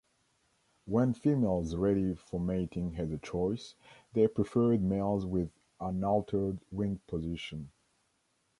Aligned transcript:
When 0.85 1.13
females 1.13 1.75
ready 1.75 2.15
for 2.15 2.39
mating 2.39 2.93
had 2.93 3.11
the 3.11 3.19
choice, 3.19 3.75
they 4.13 4.25
preferred 4.25 4.81
males 4.81 5.27
with 5.27 5.51
unaltered 5.79 6.57
wing 6.71 6.99
position. 7.05 7.69